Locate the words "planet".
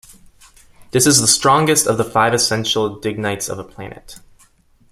3.63-4.15